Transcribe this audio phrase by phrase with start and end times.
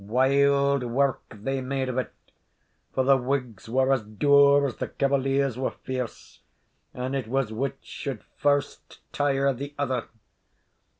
[0.03, 2.11] Wild wark they made of it;
[2.91, 6.41] for the Whigs were as dour as the Cavaliers were fierce,
[6.91, 10.05] and it was which should first tire the other.